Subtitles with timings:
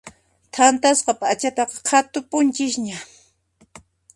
[0.55, 2.97] Thantasqa p'achataqa qhatupunchisña.